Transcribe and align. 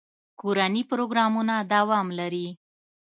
کورني 0.39 0.81
پروګرامونه 0.91 1.55
دوام 1.73 2.07
لري. 2.19 2.47